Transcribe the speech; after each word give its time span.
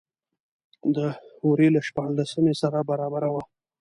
د 0.95 0.97
وري 1.47 1.67
له 1.75 1.81
شپاړلسمې 1.87 2.53
سره 2.61 2.79
برابره 2.89 3.29
وه. 3.33 3.43